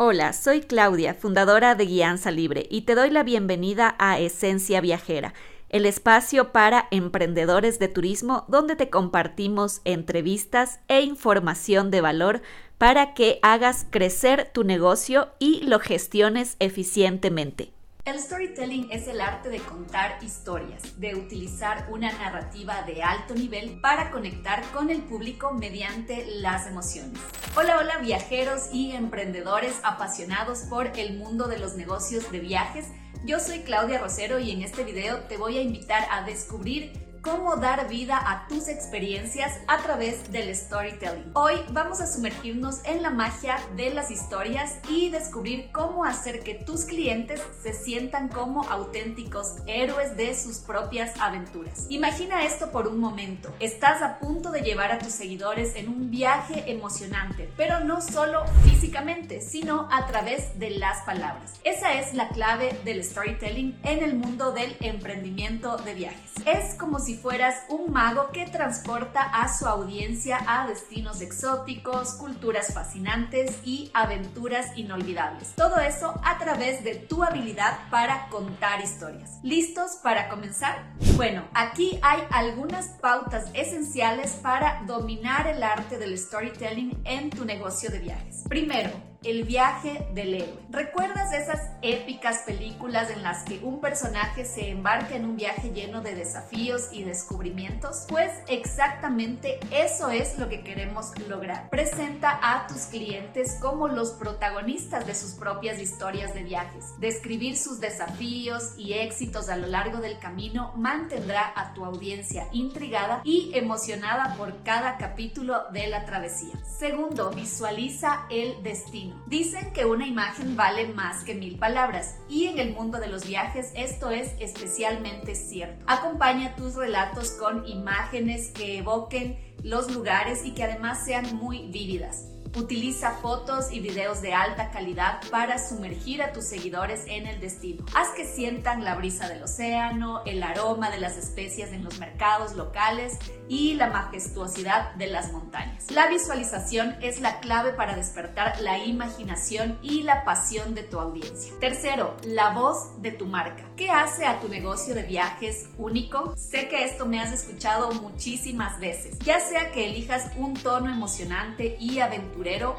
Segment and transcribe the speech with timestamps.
[0.00, 5.34] Hola, soy Claudia, fundadora de Guianza Libre, y te doy la bienvenida a Esencia Viajera,
[5.70, 12.42] el espacio para emprendedores de turismo donde te compartimos entrevistas e información de valor
[12.78, 17.72] para que hagas crecer tu negocio y lo gestiones eficientemente.
[18.08, 23.82] El storytelling es el arte de contar historias, de utilizar una narrativa de alto nivel
[23.82, 27.20] para conectar con el público mediante las emociones.
[27.54, 32.86] Hola, hola viajeros y emprendedores apasionados por el mundo de los negocios de viajes.
[33.26, 37.56] Yo soy Claudia Rosero y en este video te voy a invitar a descubrir cómo
[37.56, 41.30] dar vida a tus experiencias a través del storytelling.
[41.34, 46.54] Hoy vamos a sumergirnos en la magia de las historias y descubrir cómo hacer que
[46.54, 51.86] tus clientes se sientan como auténticos héroes de sus propias aventuras.
[51.88, 53.52] Imagina esto por un momento.
[53.60, 58.44] Estás a punto de llevar a tus seguidores en un viaje emocionante, pero no solo
[58.64, 61.54] físicamente, sino a través de las palabras.
[61.64, 66.32] Esa es la clave del storytelling en el mundo del emprendimiento de viajes.
[66.46, 72.12] Es como si si fueras un mago que transporta a su audiencia a destinos exóticos,
[72.12, 75.54] culturas fascinantes y aventuras inolvidables.
[75.54, 79.38] Todo eso a través de tu habilidad para contar historias.
[79.42, 80.92] ¿Listos para comenzar?
[81.16, 87.88] Bueno, aquí hay algunas pautas esenciales para dominar el arte del storytelling en tu negocio
[87.88, 88.44] de viajes.
[88.50, 88.90] Primero,
[89.24, 90.58] el viaje del héroe.
[90.70, 96.02] ¿Recuerdas esas épicas películas en las que un personaje se embarca en un viaje lleno
[96.02, 98.06] de desafíos y descubrimientos?
[98.08, 101.68] Pues exactamente eso es lo que queremos lograr.
[101.70, 106.98] Presenta a tus clientes como los protagonistas de sus propias historias de viajes.
[106.98, 113.20] Describir sus desafíos y éxitos a lo largo del camino mantendrá a tu audiencia intrigada
[113.24, 116.54] y emocionada por cada capítulo de la travesía.
[116.64, 119.07] Segundo, visualiza el destino.
[119.26, 123.26] Dicen que una imagen vale más que mil palabras y en el mundo de los
[123.26, 125.84] viajes esto es especialmente cierto.
[125.86, 132.26] Acompaña tus relatos con imágenes que evoquen los lugares y que además sean muy vívidas.
[132.56, 137.84] Utiliza fotos y videos de alta calidad para sumergir a tus seguidores en el destino.
[137.94, 142.54] Haz que sientan la brisa del océano, el aroma de las especias en los mercados
[142.54, 145.90] locales y la majestuosidad de las montañas.
[145.90, 151.52] La visualización es la clave para despertar la imaginación y la pasión de tu audiencia.
[151.60, 153.64] Tercero, la voz de tu marca.
[153.76, 156.34] ¿Qué hace a tu negocio de viajes único?
[156.36, 159.18] Sé que esto me has escuchado muchísimas veces.
[159.20, 162.00] Ya sea que elijas un tono emocionante y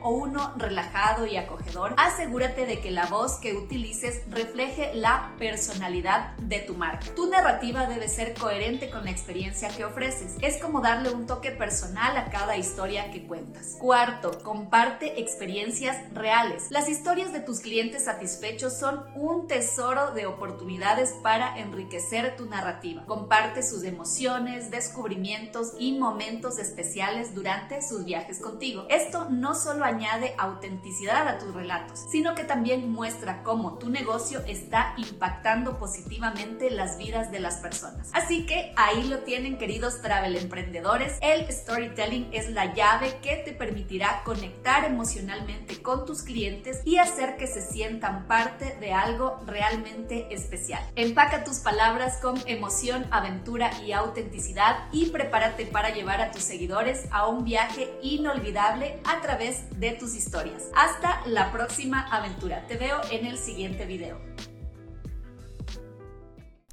[0.00, 6.34] o uno relajado y acogedor, asegúrate de que la voz que utilices refleje la personalidad
[6.38, 7.06] de tu marca.
[7.14, 10.36] Tu narrativa debe ser coherente con la experiencia que ofreces.
[10.40, 13.76] Es como darle un toque personal a cada historia que cuentas.
[13.78, 16.70] Cuarto, comparte experiencias reales.
[16.70, 23.04] Las historias de tus clientes satisfechos son un tesoro de oportunidades para enriquecer tu narrativa.
[23.04, 28.86] Comparte sus emociones, descubrimientos y momentos especiales durante sus viajes contigo.
[28.88, 34.40] Esto no solo añade autenticidad a tus relatos, sino que también muestra cómo tu negocio
[34.46, 38.10] está impactando positivamente las vidas de las personas.
[38.12, 43.52] Así que ahí lo tienen queridos travel emprendedores, el storytelling es la llave que te
[43.52, 50.32] permitirá conectar emocionalmente con tus clientes y hacer que se sientan parte de algo realmente
[50.34, 50.82] especial.
[50.94, 57.06] Empaca tus palabras con emoción, aventura y autenticidad y prepárate para llevar a tus seguidores
[57.10, 60.68] a un viaje inolvidable a través de tus historias.
[60.74, 62.66] Hasta la próxima aventura.
[62.66, 64.20] Te veo en el siguiente video.